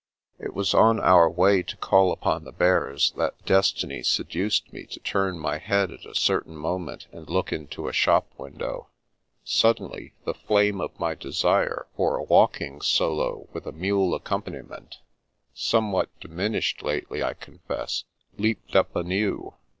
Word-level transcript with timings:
It 0.39 0.55
was 0.55 0.73
on 0.73 0.99
our 0.99 1.29
way 1.29 1.61
to 1.61 1.77
call 1.77 2.11
upon 2.11 2.43
the 2.43 2.51
Bears, 2.51 3.11
that 3.17 3.35
destiny 3.45 4.01
seduced 4.01 4.73
me 4.73 4.87
to 4.87 4.99
turn 4.99 5.37
my 5.37 5.59
head 5.59 5.91
at 5.91 6.07
a 6.07 6.15
certain 6.15 6.55
moment, 6.55 7.05
and 7.11 7.29
look 7.29 7.53
into 7.53 7.87
a 7.87 7.93
shop 7.93 8.25
window. 8.35 8.87
Suddenly 9.43 10.15
the 10.25 10.33
flame 10.33 10.81
of 10.81 10.99
my 10.99 11.13
desire 11.13 11.85
for 11.95 12.17
the 12.17 12.23
walking 12.23 12.81
solo 12.81 13.47
with 13.53 13.67
a 13.67 13.71
mule 13.71 14.15
accompaniment 14.15 14.97
(somewhat 15.53 16.09
diminished 16.19 16.81
lately, 16.81 17.21
I 17.23 17.35
confess) 17.35 18.03
leaped 18.39 18.75
up 18.75 18.95
anew. 18.95 19.53